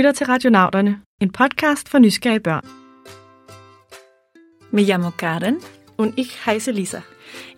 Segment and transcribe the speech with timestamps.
[0.00, 2.66] lytter til Radionauterne, en podcast for nysgerrige børn.
[4.70, 5.60] Me llamo Karen.
[5.98, 7.00] Und ich heiße Lisa.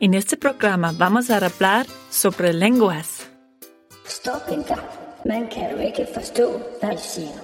[0.00, 3.30] En este programa vamos a hablar sobre lenguas.
[4.06, 4.86] Stop en gang.
[5.26, 7.38] Man kan jo ikke forstå, hvad de siger.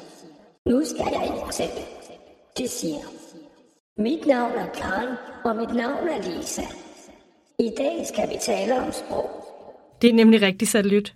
[0.70, 1.78] Nu skal jeg ikke selv.
[2.58, 3.04] De siger.
[3.98, 6.62] Mit navn er Karen, og mit navn er Lisa.
[7.58, 9.30] I dag skal vi tale om sprog.
[10.02, 11.14] Det er nemlig rigtig satellit.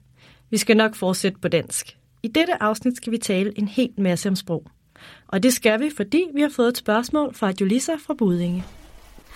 [0.51, 1.97] Vi skal nok fortsætte på dansk.
[2.23, 4.67] I dette afsnit skal vi tale en helt masse om sprog.
[5.29, 8.65] Og det skal vi, fordi vi har fået et spørgsmål fra Julissa fra Budinge.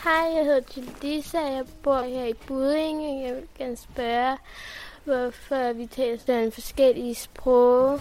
[0.05, 3.27] Hej, jeg hedder Julissa, jeg bor her i Budinge.
[3.27, 4.37] Jeg vil gerne spørge,
[5.05, 8.01] hvorfor vi taler sådan forskellige sprog.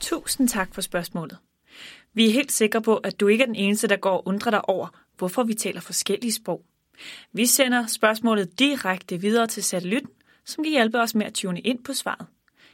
[0.00, 1.38] Tusind tak for spørgsmålet.
[2.14, 4.50] Vi er helt sikre på, at du ikke er den eneste, der går og undrer
[4.50, 6.62] dig over, hvorfor vi taler forskellige sprog.
[7.32, 10.10] Vi sender spørgsmålet direkte videre til satellitten,
[10.44, 12.26] som kan hjælpe os med at tune ind på svaret.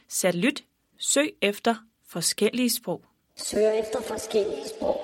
[0.09, 0.63] Satellit,
[0.99, 1.75] søg efter
[2.07, 3.01] forskellige sprog.
[3.35, 5.01] Søg efter forskellige sprog.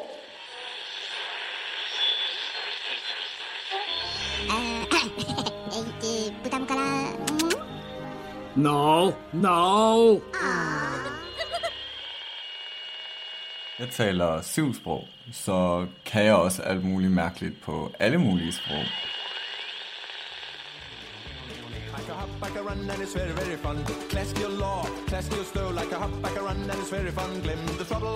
[8.56, 10.20] No, no.
[13.80, 18.84] Jeg taler syv sprog, så kan jeg også alt muligt mærkeligt på alle mulige sprog.
[22.90, 23.84] And it's very, very fun.
[24.10, 27.12] Clask your law, clask your slow, like a hop, like a run, and it's very
[27.12, 27.42] fun.
[27.42, 28.16] Glem the trouble.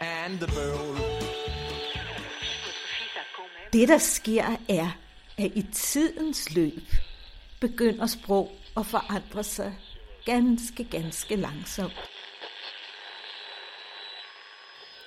[0.00, 0.96] And the bowl.
[3.72, 4.90] Det, der sker, er,
[5.38, 6.82] at i tidens løb
[7.60, 9.78] begynder sprog at forandre sig
[10.24, 12.10] ganske, ganske langsomt.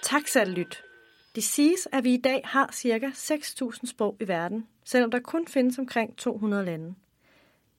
[0.01, 0.81] Tak, satellit.
[1.35, 3.07] Det siges, at vi i dag har ca.
[3.07, 6.95] 6.000 sprog i verden, selvom der kun findes omkring 200 lande.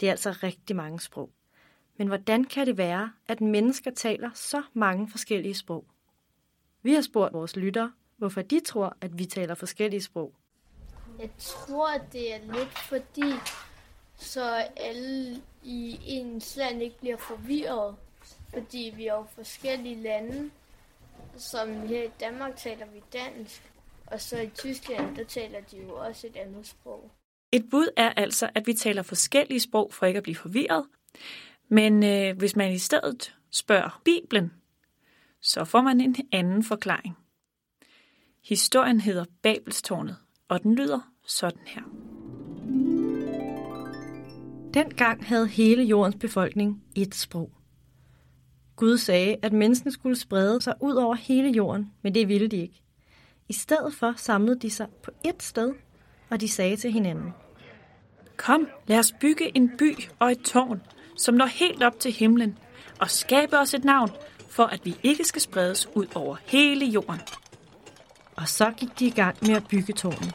[0.00, 1.30] Det er altså rigtig mange sprog.
[1.96, 5.84] Men hvordan kan det være, at mennesker taler så mange forskellige sprog?
[6.82, 10.34] Vi har spurgt vores lyttere, hvorfor de tror, at vi taler forskellige sprog.
[11.18, 13.32] Jeg tror, det er lidt fordi,
[14.16, 14.44] så
[14.76, 17.96] alle i ens land ikke bliver forvirret.
[18.54, 20.50] Fordi vi er jo forskellige lande.
[21.36, 23.62] Som her i Danmark taler vi dansk,
[24.06, 27.10] og så i Tyskland, der taler de jo også et andet sprog.
[27.52, 30.84] Et bud er altså, at vi taler forskellige sprog for ikke at blive forvirret.
[31.68, 34.52] Men øh, hvis man i stedet spørger Bibelen,
[35.40, 37.16] så får man en anden forklaring.
[38.44, 40.16] Historien hedder Babelstårnet,
[40.48, 41.82] og den lyder sådan her.
[44.74, 47.55] Dengang havde hele jordens befolkning et sprog.
[48.76, 52.56] Gud sagde, at menneskene skulle sprede sig ud over hele jorden, men det ville de
[52.56, 52.82] ikke.
[53.48, 55.72] I stedet for samlede de sig på ét sted,
[56.30, 57.34] og de sagde til hinanden.
[58.36, 60.82] Kom, lad os bygge en by og et tårn,
[61.16, 62.58] som når helt op til himlen,
[63.00, 64.10] og skabe os et navn,
[64.50, 67.20] for at vi ikke skal spredes ud over hele jorden.
[68.36, 70.34] Og så gik de i gang med at bygge tårnet.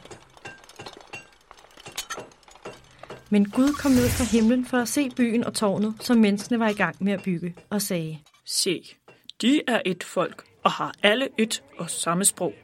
[3.30, 6.68] Men Gud kom ned fra himlen for at se byen og tårnet, som menneskene var
[6.68, 8.96] i gang med at bygge, og sagde, Se,
[9.40, 12.54] de er et folk og har alle et og samme sprog.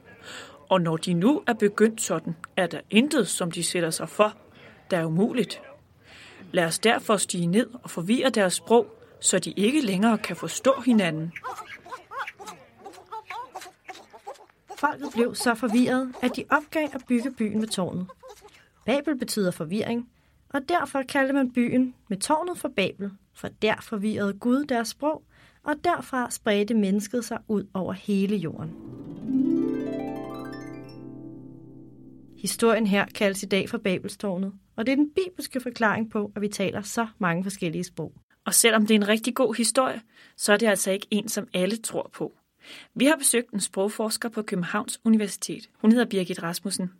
[0.69, 4.37] Og når de nu er begyndt sådan, er der intet, som de sætter sig for,
[4.91, 5.61] der er umuligt.
[6.51, 8.87] Lad os derfor stige ned og forvirre deres sprog,
[9.21, 11.33] så de ikke længere kan forstå hinanden.
[14.77, 18.07] Folket blev så forvirret, at de opgav at bygge byen ved tårnet.
[18.85, 20.09] Babel betyder forvirring,
[20.49, 25.23] og derfor kaldte man byen med tårnet for Babel, for der forvirrede Gud deres sprog,
[25.63, 28.75] og derfra spredte mennesket sig ud over hele jorden.
[32.37, 36.41] Historien her kaldes i dag for Babelstårnet, og det er den bibelske forklaring på, at
[36.41, 38.13] vi taler så mange forskellige sprog.
[38.45, 40.01] Og selvom det er en rigtig god historie,
[40.37, 42.33] så er det altså ikke en, som alle tror på.
[42.95, 45.69] Vi har besøgt en sprogforsker på Københavns Universitet.
[45.81, 46.91] Hun hedder Birgit Rasmussen.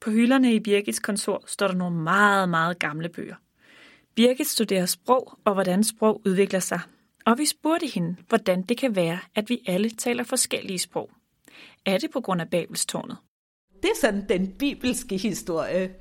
[0.00, 3.34] På hylderne i Birgits kontor står der nogle meget, meget gamle bøger.
[4.14, 6.80] Birgit studerer sprog og hvordan sprog udvikler sig.
[7.26, 11.10] Og vi spurgte hende, hvordan det kan være, at vi alle taler forskellige sprog.
[11.86, 13.16] Er det på grund af Babelstårnet?
[13.82, 15.94] Det er sådan den bibelske historie.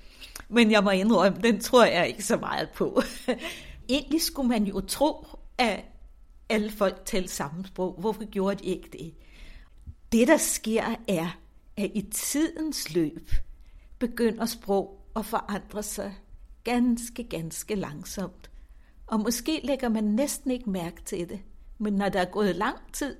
[0.49, 3.01] Men jeg må indrømme, den tror jeg ikke så meget på.
[3.89, 5.27] Egentlig skulle man jo tro,
[5.57, 5.85] at
[6.49, 7.95] alle folk talte samme sprog.
[7.99, 9.13] Hvorfor gjorde de ikke det?
[10.11, 11.37] Det, der sker, er,
[11.77, 13.31] at i tidens løb
[13.99, 16.13] begynder sprog at forandre sig
[16.63, 18.49] ganske, ganske langsomt.
[19.07, 21.39] Og måske lægger man næsten ikke mærke til det.
[21.77, 23.15] Men når der er gået lang tid,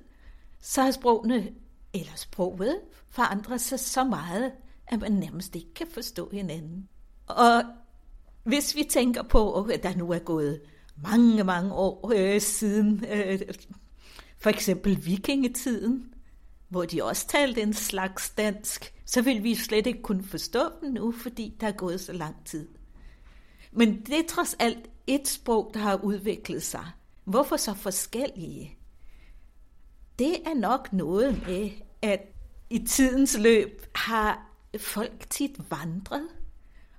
[0.60, 1.52] så har sprogene,
[1.94, 2.80] eller sproget,
[3.10, 4.52] forandret sig så meget,
[4.86, 6.88] at man nærmest ikke kan forstå hinanden.
[7.26, 7.62] Og
[8.44, 10.60] hvis vi tænker på, at der nu er gået
[11.02, 13.40] mange, mange år øh, siden, øh,
[14.38, 16.14] for eksempel vikingetiden,
[16.68, 20.92] hvor de også talte en slags dansk, så vil vi slet ikke kunne forstå dem
[20.92, 22.68] nu, fordi der er gået så lang tid.
[23.76, 26.84] Men det er trods alt et sprog, der har udviklet sig.
[27.24, 28.78] Hvorfor så forskellige?
[30.18, 31.70] Det er nok noget med,
[32.02, 32.20] at
[32.70, 36.28] i tidens løb har folk tit vandret.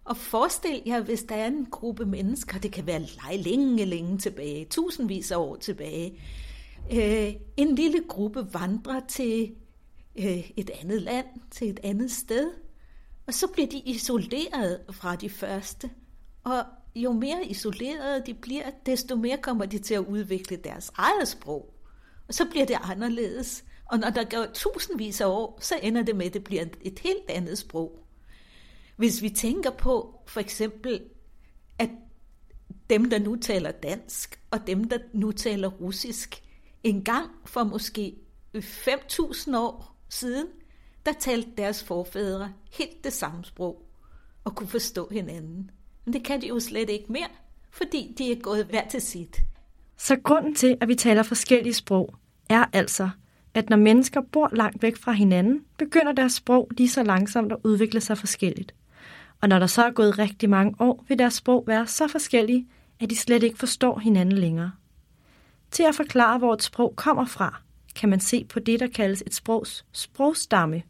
[0.06, 3.06] Og forestil jer, hvis der er en gruppe mennesker, det kan være
[3.38, 6.22] længe, længe tilbage, tusindvis af år tilbage,
[6.94, 9.56] øh, en lille gruppe vandrer til
[10.16, 12.52] øh, et andet land, til et andet sted,
[13.28, 15.90] og så bliver de isoleret fra de første.
[16.48, 16.66] Og
[16.96, 21.74] jo mere isolerede de bliver, desto mere kommer de til at udvikle deres eget sprog.
[22.28, 23.64] Og så bliver det anderledes.
[23.86, 27.00] Og når der går tusindvis af år, så ender det med, at det bliver et
[27.00, 28.00] helt andet sprog.
[28.96, 31.04] Hvis vi tænker på for eksempel,
[31.80, 31.90] at
[32.90, 36.44] dem, der nu taler dansk, og dem, der nu taler russisk,
[36.84, 38.16] en gang for måske
[38.56, 40.48] 5.000 år siden,
[41.06, 43.90] der talte deres forfædre helt det samme sprog
[44.44, 45.72] og kunne forstå hinanden.
[46.08, 47.28] Men det kan de jo slet ikke mere,
[47.72, 49.42] fordi de er gået hver til sit.
[49.98, 52.16] Så grunden til, at vi taler forskellige sprog,
[52.50, 53.10] er altså,
[53.54, 57.58] at når mennesker bor langt væk fra hinanden, begynder deres sprog lige så langsomt at
[57.64, 58.76] udvikle sig forskelligt.
[59.42, 62.68] Og når der så er gået rigtig mange år, vil deres sprog være så forskellige,
[63.00, 64.72] at de slet ikke forstår hinanden længere.
[65.72, 67.62] Til at forklare, hvor et sprog kommer fra,
[67.96, 70.84] kan man se på det, der kaldes et sprogs sprogstamme.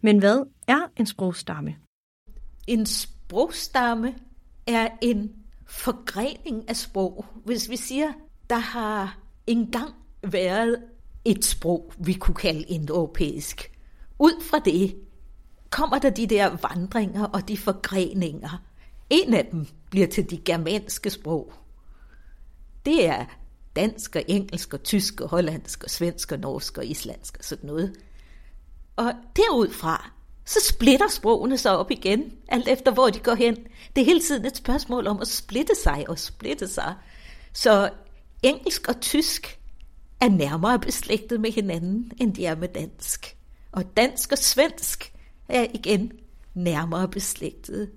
[0.00, 1.76] Men hvad er en sprogstamme?
[2.66, 2.86] En
[3.28, 4.14] sprogstamme
[4.66, 5.32] er en
[5.66, 7.24] forgrening af sprog.
[7.44, 8.12] Hvis vi siger,
[8.50, 10.82] der har engang været
[11.24, 13.72] et sprog, vi kunne kalde indoeuropæisk.
[14.18, 14.96] Ud fra det
[15.70, 18.62] kommer der de der vandringer og de forgreninger.
[19.10, 21.52] En af dem bliver til de germanske sprog.
[22.84, 23.24] Det er
[23.76, 27.66] dansk og engelsk og tysk og hollandsk og svensk og norsk og islandsk og sådan
[27.66, 27.92] noget.
[28.96, 30.17] Og derudfra,
[30.48, 33.56] så splitter sprogene sig op igen, alt efter hvor de går hen.
[33.96, 36.94] Det er hele tiden et spørgsmål om at splitte sig og splitte sig.
[37.52, 37.90] Så
[38.42, 39.58] engelsk og tysk
[40.20, 43.36] er nærmere beslægtet med hinanden, end de er med dansk.
[43.72, 45.12] Og dansk og svensk
[45.48, 46.12] er igen
[46.54, 47.90] nærmere beslægtet.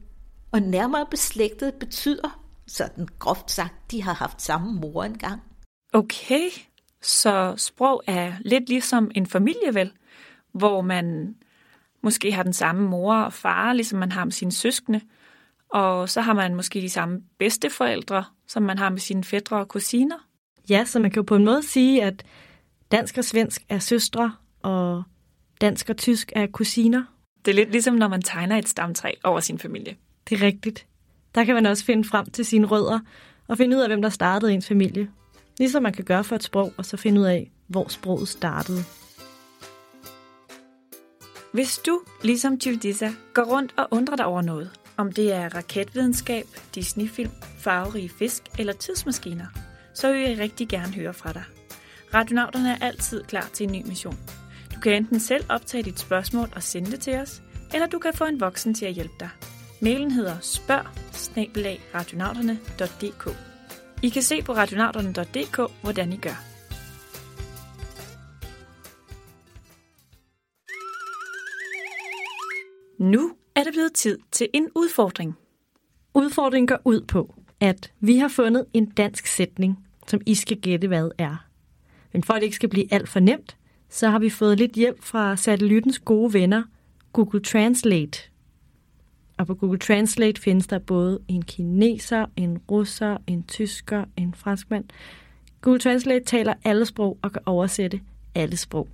[0.52, 5.42] Og nærmere beslægtet betyder, sådan groft sagt, de har haft samme mor engang.
[5.94, 6.50] Okay,
[7.02, 9.92] så sprog er lidt ligesom en familie, vel?
[10.54, 11.36] Hvor man
[12.04, 15.02] måske har den samme mor og far, ligesom man har med sine søskende.
[15.70, 19.68] Og så har man måske de samme bedsteforældre, som man har med sine fædre og
[19.68, 20.16] kusiner.
[20.70, 22.24] Ja, så man kan jo på en måde sige, at
[22.92, 25.04] dansk og svensk er søstre, og
[25.62, 27.04] dansk og tysk er kusiner.
[27.46, 29.96] Det er lidt ligesom, når man tegner et stamtræ over sin familie.
[30.30, 30.86] Det er rigtigt.
[31.36, 33.00] Der kan man også finde frem til sine rødder,
[33.48, 35.10] og finde ud af, hvem der startede ens familie.
[35.60, 38.84] Ligesom man kan gøre for et sprog, og så finde ud af, hvor sproget startede.
[41.54, 46.46] Hvis du, ligesom Judisa, går rundt og undrer dig over noget, om det er raketvidenskab,
[46.76, 49.46] Disney-film, farverige fisk eller tidsmaskiner,
[49.94, 51.44] så vil jeg rigtig gerne høre fra dig.
[52.14, 54.18] Radionauterne er altid klar til en ny mission.
[54.76, 57.42] Du kan enten selv optage dit spørgsmål og sende det til os,
[57.74, 59.30] eller du kan få en voksen til at hjælpe dig.
[59.82, 60.86] Mailen hedder spørg
[64.02, 66.51] I kan se på radionauterne.dk, hvordan I gør.
[73.02, 75.38] Nu er det blevet tid til en udfordring.
[76.14, 80.88] Udfordringen går ud på, at vi har fundet en dansk sætning, som I skal gætte,
[80.88, 81.48] hvad er.
[82.14, 83.58] Men for at det ikke skal blive alt for nemt,
[83.90, 86.64] så har vi fået lidt hjælp fra satellittens gode venner,
[87.14, 88.20] Google Translate.
[89.38, 94.86] Og på Google Translate findes der både en kineser, en russer, en tysker, en franskmand.
[95.62, 98.02] Google Translate taler alle sprog og kan oversætte
[98.36, 98.90] alle sprog.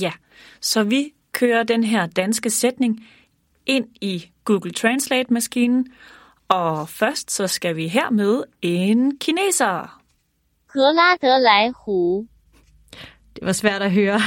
[0.00, 0.12] Ja,
[0.60, 3.06] så vi kører den her danske sætning
[3.66, 5.86] ind i Google Translate-maskinen,
[6.48, 10.02] og først så skal vi her med en kineser.
[13.36, 14.20] Det var svært at høre,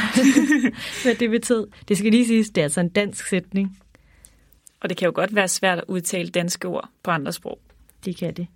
[1.03, 1.67] hvad det betød.
[1.87, 3.77] Det skal lige siges, det er altså en dansk sætning.
[4.79, 7.59] Og det kan jo godt være svært at udtale danske ord på andre sprog.
[8.05, 8.47] Det kan det.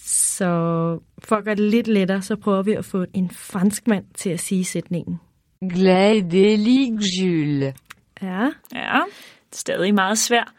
[0.00, 0.44] Så
[1.18, 4.40] for at gøre det lidt lettere, så prøver vi at få en franskmand til at
[4.40, 5.20] sige sætningen.
[5.70, 7.62] Gladeligjuhl.
[8.22, 8.50] Ja.
[8.74, 9.00] Ja,
[9.52, 10.52] stadig meget svært.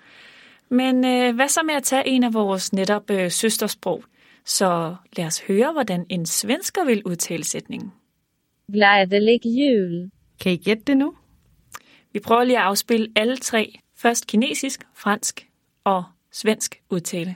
[0.69, 4.03] Men øh, hvad så med at tage en af vores netop øh, søstersprog?
[4.45, 7.91] Så lad os høre, hvordan en svensker vil udtale sætningen.
[8.71, 10.09] Glædelig jul.
[10.41, 11.15] Kan I gætte det nu?
[12.13, 13.79] Vi prøver lige at afspille alle tre.
[13.95, 15.47] Først kinesisk, fransk
[15.83, 17.35] og svensk udtale.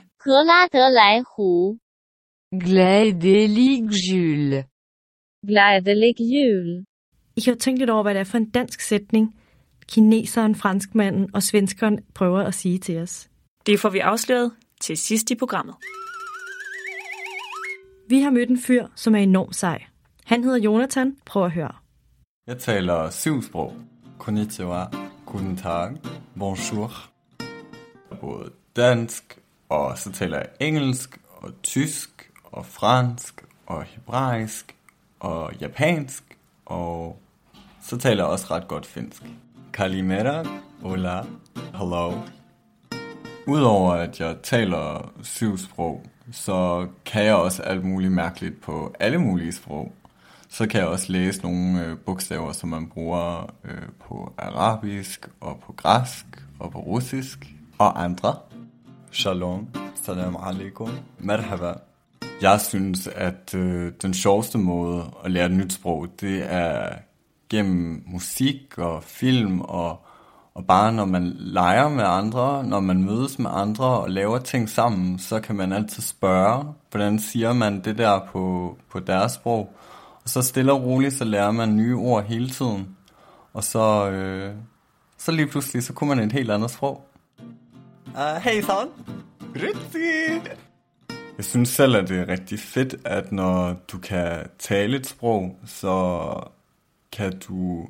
[2.64, 4.64] Glædelig jul.
[5.46, 6.87] Glædelig jul.
[7.38, 9.36] I kan jo tænke lidt over, hvad det er for en dansk sætning,
[9.88, 13.28] kineseren, franskmanden og svenskeren prøver at sige til os.
[13.66, 15.74] Det får vi afsløret til sidst i programmet.
[18.08, 19.84] Vi har mødt en fyr, som er enormt sej.
[20.24, 21.16] Han hedder Jonathan.
[21.26, 21.72] Prøv at høre.
[22.46, 23.76] Jeg taler syv sprog.
[24.18, 24.84] Konnichiwa,
[25.26, 25.96] guten tag,
[26.38, 26.92] bonjour.
[28.20, 34.76] Både dansk, og så taler jeg engelsk, og tysk, og fransk, og hebraisk,
[35.20, 36.24] og japansk,
[36.66, 37.22] og
[37.88, 39.22] så taler jeg også ret godt finsk.
[39.72, 40.44] Kalimera,
[40.82, 41.22] hola,
[41.78, 42.12] hello.
[43.46, 46.02] Udover at jeg taler syv sprog,
[46.32, 49.92] så kan jeg også alt muligt mærkeligt på alle mulige sprog.
[50.48, 55.60] Så kan jeg også læse nogle øh, bogstaver, som man bruger øh, på arabisk, og
[55.66, 56.26] på græsk,
[56.58, 57.46] og på russisk,
[57.78, 58.36] og andre.
[59.10, 59.68] Shalom,
[60.02, 61.72] salam alaikum, merhaba.
[62.42, 66.88] Jeg synes, at øh, den sjoveste måde at lære et nyt sprog, det er
[67.50, 70.06] gennem musik og film og,
[70.54, 74.68] og bare når man leger med andre, når man mødes med andre og laver ting
[74.68, 79.72] sammen, så kan man altid spørge, hvordan siger man det der på, på deres sprog.
[80.24, 82.96] Og så stille og roligt, så lærer man nye ord hele tiden.
[83.52, 84.54] Og så, øh,
[85.18, 87.08] så lige pludselig, så kunne man et helt andet sprog.
[88.06, 88.88] Uh, hey son,
[89.54, 90.48] Grüezi.
[91.36, 95.56] Jeg synes selv, at det er rigtig fedt, at når du kan tale et sprog,
[95.66, 96.32] så
[97.12, 97.88] kan du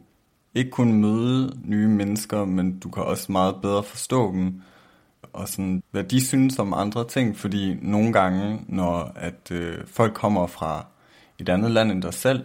[0.54, 4.62] ikke kun møde nye mennesker, men du kan også meget bedre forstå dem,
[5.32, 10.14] og sådan, hvad de synes om andre ting, fordi nogle gange, når at øh, folk
[10.14, 10.87] kommer fra
[11.38, 12.44] et andet land end dig selv,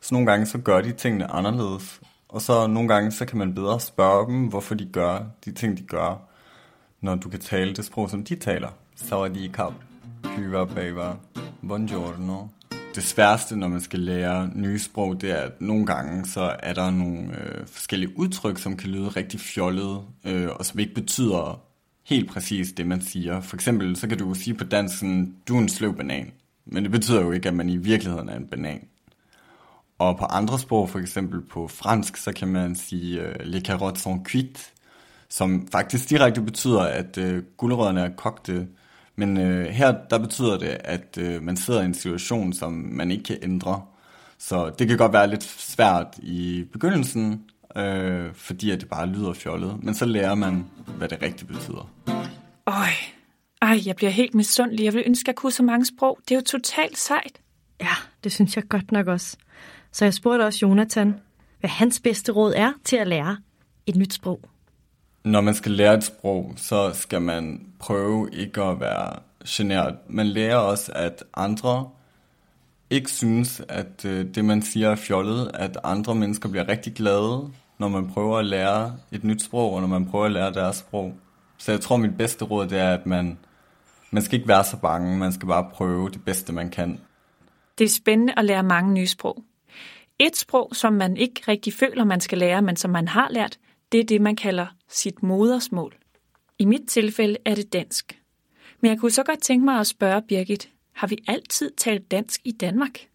[0.00, 3.54] så nogle gange så gør de tingene anderledes, og så nogle gange så kan man
[3.54, 6.28] bedre spørge dem, hvorfor de gør de ting, de gør,
[7.00, 8.68] når du kan tale det sprog, som de taler.
[8.94, 9.72] Sawadee-kap,
[10.24, 11.16] hyva baba,
[11.68, 12.46] buongiorno.
[12.94, 16.72] Det sværeste, når man skal lære nye sprog, det er, at nogle gange så er
[16.72, 21.60] der nogle øh, forskellige udtryk, som kan lyde rigtig fjollede, øh, og som ikke betyder
[22.04, 23.40] helt præcis det, man siger.
[23.40, 25.04] For eksempel, så kan du sige på dansk
[25.48, 26.32] du er en sløv banan.
[26.64, 28.80] Men det betyder jo ikke, at man i virkeligheden er en banan.
[29.98, 34.02] Og på andre sprog, for eksempel på fransk, så kan man sige øh, les carottes
[34.02, 34.72] sont cuites,
[35.28, 38.68] som faktisk direkte betyder, at øh, gulerødderne er kogte.
[39.18, 43.10] Men øh, her, der betyder det, at øh, man sidder i en situation, som man
[43.10, 43.82] ikke kan ændre.
[44.38, 47.42] Så det kan godt være lidt svært i begyndelsen,
[47.76, 49.84] øh, fordi at det bare lyder fjollet.
[49.84, 51.90] Men så lærer man, hvad det rigtigt betyder.
[52.66, 52.92] Øj,
[53.62, 54.84] ej, jeg bliver helt misundelig.
[54.84, 56.18] Jeg vil ønske, at jeg kunne så mange sprog.
[56.28, 57.40] Det er jo totalt sejt.
[57.80, 57.94] Ja,
[58.24, 59.36] det synes jeg godt nok også.
[59.92, 61.14] Så jeg spurgte også Jonathan,
[61.60, 63.36] hvad hans bedste råd er til at lære
[63.86, 64.40] et nyt sprog.
[65.24, 69.96] Når man skal lære et sprog, så skal man prøve ikke at være generet.
[70.08, 71.88] Man lærer også, at andre
[72.90, 77.50] ikke synes, at øh, det, man siger er fjollet, at andre mennesker bliver rigtig glade,
[77.78, 80.76] når man prøver at lære et nyt sprog, og når man prøver at lære deres
[80.76, 81.14] sprog.
[81.58, 83.38] Så jeg tror, mit bedste råd det er, at man,
[84.10, 87.00] man skal ikke være så bange, man skal bare prøve det bedste, man kan.
[87.78, 89.44] Det er spændende at lære mange nye sprog.
[90.18, 93.58] Et sprog, som man ikke rigtig føler, man skal lære, men som man har lært,
[93.92, 95.96] det er det, man kalder sit modersmål.
[96.58, 98.22] I mit tilfælde er det dansk.
[98.80, 102.40] Men jeg kunne så godt tænke mig at spørge Birgit, har vi altid talt dansk
[102.44, 103.08] i Danmark?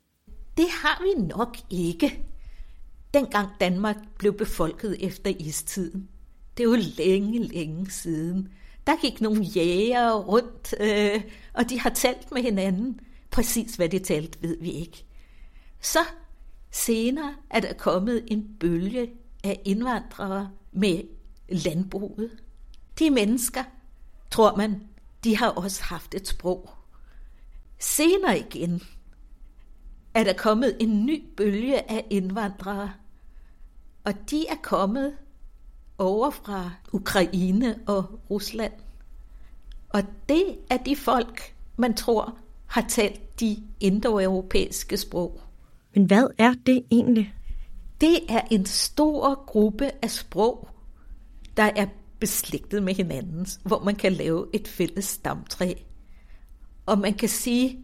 [0.58, 2.24] Det har vi nok ikke.
[3.14, 6.10] Dengang Danmark blev befolket efter istiden.
[6.58, 8.54] Det er jo længe, længe siden.
[8.88, 11.22] Der gik nogle jæger rundt, øh,
[11.54, 13.00] og de har talt med hinanden.
[13.32, 15.06] Præcis hvad de talte, ved vi ikke.
[15.82, 16.00] Så
[16.72, 19.12] senere er der kommet en bølge
[19.44, 21.04] af indvandrere med
[21.50, 22.32] landbruget.
[23.00, 23.64] De mennesker,
[24.32, 24.82] tror man,
[25.24, 26.70] de har også haft et sprog.
[27.80, 28.82] Senere igen
[30.14, 32.94] er der kommet en ny bølge af indvandrere,
[34.04, 35.18] og de er kommet
[35.98, 38.74] over fra Ukraine og Rusland.
[39.90, 42.38] Og det er de folk, man tror
[42.68, 45.42] har talt de indoeuropæiske sprog.
[45.96, 47.34] Men hvad er det egentlig?
[48.04, 50.70] Det er en stor gruppe af sprog,
[51.58, 51.86] der er
[52.20, 55.74] beslægtet med hinanden, hvor man kan lave et fælles stamtræ.
[56.86, 57.76] Og man kan sige, at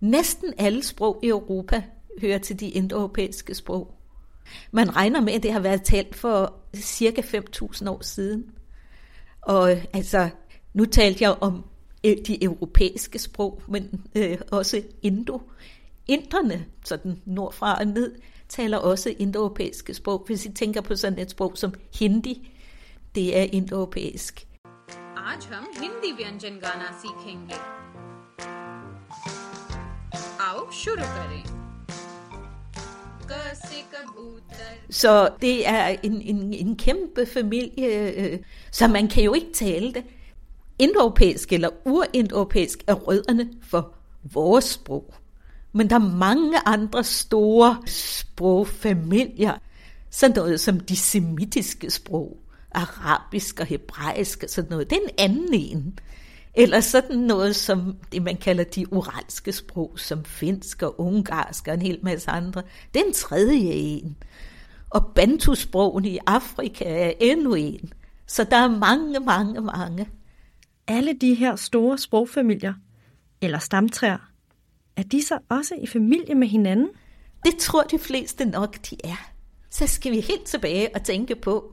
[0.00, 1.82] næsten alle sprog i Europa
[2.20, 3.94] hører til de indoeuropæiske sprog.
[4.70, 8.50] Man regner med, at det har været talt for cirka 5.000 år siden.
[9.40, 10.28] Og altså,
[10.74, 11.64] nu talte jeg om
[12.04, 15.42] øh, de europæiske sprog, men øh, også indo.
[16.06, 18.14] Inderne, sådan nordfra og ned,
[18.49, 20.23] taler også indoeuropæiske sprog.
[20.27, 22.49] Hvis I tænker på sådan et sprog som hindi,
[23.15, 24.47] det er indoeuropæisk.
[25.31, 27.57] आज हम हिंदी व्यंजन गाना सीखेंगे
[30.47, 31.43] आओ शुरू करें
[33.29, 33.33] क
[33.67, 38.39] से कबूतर Så det er en, en, en kæmpe familie, øh,
[38.71, 40.03] så man kan jo ikke tale det.
[40.79, 43.93] Indoeuropæisk eller urindoeuropæisk er rødderne for
[44.23, 45.13] vores sprog.
[45.78, 49.54] Men der er mange andre store sprogfamilier.
[50.10, 52.38] Sådan noget som de semitiske sprog,
[52.72, 54.90] arabisk og hebraisk og sådan noget.
[54.90, 55.98] Det er en anden en.
[56.54, 61.74] Eller sådan noget som det, man kalder de uralske sprog, som finsk og ungarsk og
[61.74, 62.62] en hel masse andre.
[62.94, 64.16] Det er en tredje en.
[64.90, 67.92] Og bantusprogene i Afrika er endnu en.
[68.26, 70.08] Så der er mange, mange, mange.
[70.86, 72.74] Alle de her store sprogfamilier,
[73.40, 74.28] eller stamtræer,
[74.98, 76.88] er de så også i familie med hinanden?
[77.44, 79.32] Det tror de fleste nok, de er.
[79.70, 81.72] Så skal vi helt tilbage og tænke på,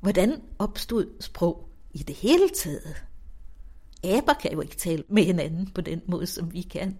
[0.00, 3.04] hvordan opstod sprog i det hele taget.
[4.04, 6.98] Aber kan jo ikke tale med hinanden på den måde, som vi kan.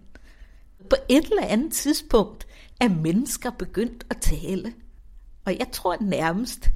[0.89, 2.47] På et eller andet tidspunkt
[2.81, 4.73] er mennesker begyndt at tale.
[5.45, 6.67] Og jeg tror nærmest,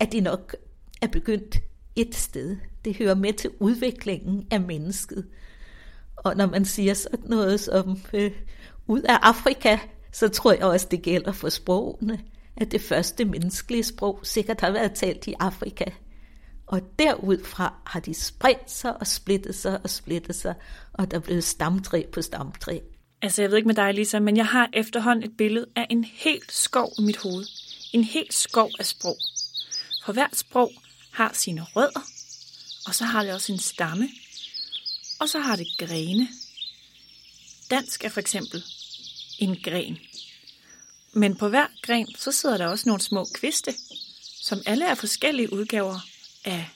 [0.00, 0.56] at de nok
[1.02, 1.58] er begyndt
[1.96, 2.56] et sted.
[2.84, 5.26] Det hører med til udviklingen af mennesket.
[6.24, 8.30] Og når man siger sådan noget som øh,
[8.86, 9.78] ud af Afrika,
[10.12, 12.20] så tror jeg også, det gælder for sprogene,
[12.56, 15.84] at det første menneskelige sprog sikkert har været talt i Afrika.
[16.66, 20.54] Og derudfra har de spredt sig og splittet sig og splittet sig,
[20.92, 22.78] og der er blevet stamtræ på stamtræ.
[23.22, 26.04] Altså, jeg ved ikke med dig, Lisa, men jeg har efterhånden et billede af en
[26.04, 27.46] helt skov i mit hoved.
[27.92, 29.16] En helt skov af sprog.
[30.04, 30.70] For hvert sprog
[31.12, 32.00] har sine rødder,
[32.86, 34.08] og så har det også en stamme,
[35.20, 36.28] og så har det grene.
[37.70, 38.64] Dansk er for eksempel
[39.38, 39.98] en gren.
[41.12, 43.74] Men på hver gren, så sidder der også nogle små kviste,
[44.42, 45.98] som alle er forskellige udgaver
[46.44, 46.68] af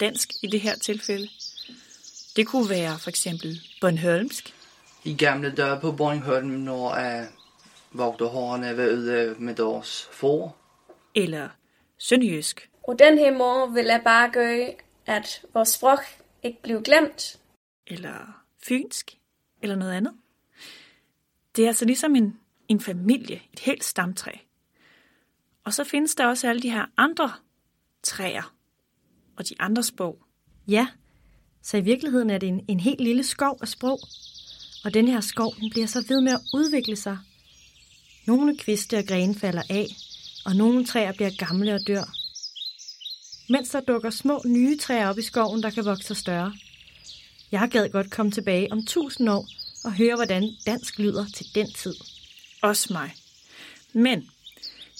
[0.00, 1.28] dansk i det her tilfælde.
[2.36, 4.54] Det kunne være for eksempel Bornholmsk,
[5.04, 7.26] I gamle dage på Bornholm, når uh,
[7.98, 10.56] vogterhårene var ude med deres får.
[11.14, 11.48] eller
[11.98, 14.74] Sønderjysk, Og den her måde vil jeg bare gøre,
[15.06, 15.98] at vores sprog
[16.42, 17.36] ikke bliver glemt
[17.90, 19.18] eller Fynsk,
[19.62, 20.12] eller noget andet.
[21.56, 24.32] Det er altså ligesom en, en familie, et helt stamtræ.
[25.64, 27.32] Og så findes der også alle de her andre
[28.02, 28.54] træer,
[29.36, 30.22] og de andre sprog.
[30.68, 30.86] Ja,
[31.62, 34.00] så i virkeligheden er det en, en helt lille skov af sprog.
[34.84, 37.18] Og den her skov den bliver så ved med at udvikle sig.
[38.26, 39.86] Nogle kviste og grene falder af,
[40.46, 42.04] og nogle træer bliver gamle og dør.
[43.52, 46.52] Mens der dukker små nye træer op i skoven, der kan vokse sig større.
[47.52, 49.46] Jeg gad godt komme tilbage om tusind år
[49.84, 51.94] og høre, hvordan dansk lyder til den tid.
[52.62, 53.10] Også mig.
[53.92, 54.30] Men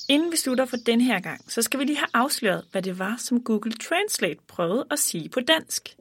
[0.09, 2.99] inden vi slutter for den her gang, så skal vi lige have afsløret, hvad det
[2.99, 5.97] var, som Google Translate prøvede at sige på dansk.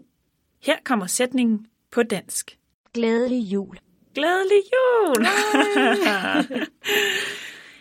[0.62, 2.58] Her kommer sætningen på dansk.
[2.94, 3.78] Glædelig jul.
[4.16, 5.26] Glædelig jul!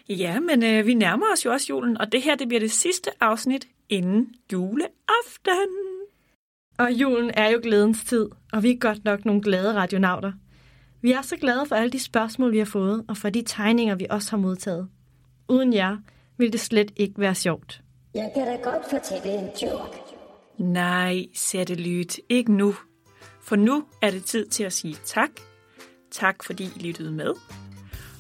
[0.22, 2.72] ja, men øh, vi nærmer os jo også julen, og det her det bliver det
[2.72, 5.88] sidste afsnit inden juleaften.
[6.79, 10.33] Og julen er jo glædens tid, og vi er godt nok nogle glade radionauter.
[11.03, 13.95] Vi er så glade for alle de spørgsmål, vi har fået, og for de tegninger,
[13.95, 14.88] vi også har modtaget.
[15.49, 15.97] Uden jer
[16.37, 17.83] ville det slet ikke være sjovt.
[18.14, 19.99] Jeg kan da godt fortælle en joke.
[20.59, 22.75] Nej, sætte lyt, ikke nu.
[23.43, 25.31] For nu er det tid til at sige tak.
[26.11, 27.33] Tak fordi I lyttede med.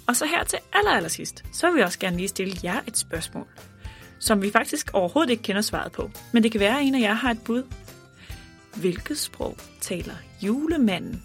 [0.06, 2.80] Og så her til aller, aller sidst, så vil vi også gerne lige stille jer
[2.88, 3.46] et spørgsmål,
[4.18, 6.10] som vi faktisk overhovedet ikke kender svaret på.
[6.32, 7.62] Men det kan være, at en af jer har et bud.
[8.76, 11.22] Hvilket sprog taler julemanden?